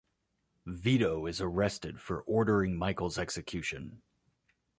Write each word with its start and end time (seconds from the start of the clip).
Vito 0.65 1.27
is 1.27 1.39
arrested 1.39 2.01
for 2.01 2.21
ordering 2.23 2.75
Michael's 2.75 3.19
execution. 3.19 4.01